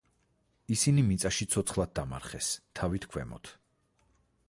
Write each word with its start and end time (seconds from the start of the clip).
ისინი 0.75 1.03
მიწაში 1.09 1.47
ცოცხლად 1.55 1.93
დამარხეს 2.01 2.51
თავით 2.81 3.09
ქვემოთ. 3.13 3.57